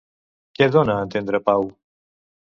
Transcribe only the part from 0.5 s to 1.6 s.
Què dona a entendre